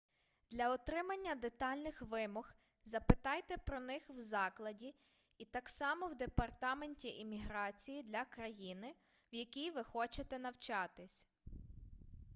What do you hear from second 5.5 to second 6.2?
само в